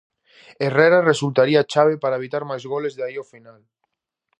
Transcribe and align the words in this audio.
Herrera 0.65 0.99
resultaría 1.11 1.67
chave 1.73 1.95
para 2.03 2.19
evitar 2.21 2.43
máis 2.51 2.63
goles 2.73 2.93
de 2.97 3.03
aí 3.07 3.15
ao 3.19 3.29
final. 3.33 3.59